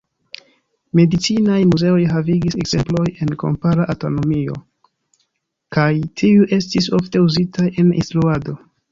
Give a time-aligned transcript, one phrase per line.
[0.99, 4.55] Medicinaj muzeoj havigis ekzemploj en kompara anatomio,
[5.77, 5.91] kaj
[6.23, 8.57] tiuj estis ofte uzitaj en instruado.